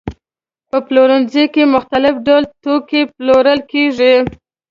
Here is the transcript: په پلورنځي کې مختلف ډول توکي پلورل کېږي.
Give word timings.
په 0.69 0.77
پلورنځي 0.87 1.45
کې 1.53 1.63
مختلف 1.75 2.15
ډول 2.27 2.43
توکي 2.63 3.01
پلورل 3.15 3.59
کېږي. 3.71 4.13